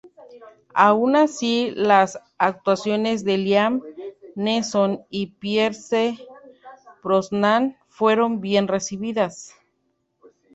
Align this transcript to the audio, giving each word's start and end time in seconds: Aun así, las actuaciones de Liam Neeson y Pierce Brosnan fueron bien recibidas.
Aun 0.73 1.15
así, 1.15 1.73
las 1.75 2.19
actuaciones 2.39 3.23
de 3.23 3.37
Liam 3.37 3.83
Neeson 4.33 5.05
y 5.11 5.27
Pierce 5.27 6.17
Brosnan 7.03 7.77
fueron 7.87 8.41
bien 8.41 8.67
recibidas. 8.67 9.53